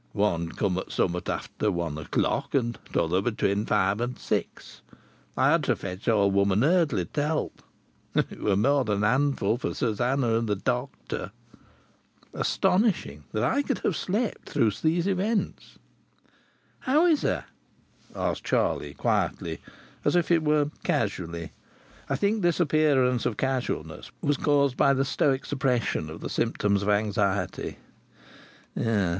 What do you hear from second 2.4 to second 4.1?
and th' other between five